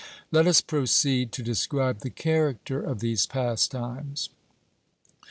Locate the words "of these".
2.81-3.27